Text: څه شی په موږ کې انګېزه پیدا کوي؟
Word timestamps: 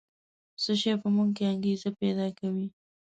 څه 0.61 0.71
شی 0.81 0.91
په 1.01 1.07
موږ 1.15 1.29
کې 1.35 1.43
انګېزه 1.53 1.89
پیدا 1.99 2.27
کوي؟ 2.39 2.67